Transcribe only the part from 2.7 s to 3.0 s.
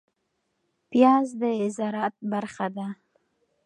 ده